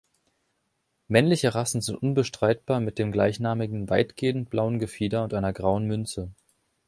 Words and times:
Männliche 1.09 1.53
Rassen 1.53 1.79
sind 1.81 2.01
unbestreitbar 2.01 2.79
mit 2.79 2.97
dem 2.97 3.11
gleichnamigen 3.11 3.87
weitgehend 3.91 4.49
blauen 4.49 4.79
Gefieder 4.79 5.23
und 5.23 5.35
einer 5.35 5.53
grauen 5.53 5.85
Münze. 5.85 6.31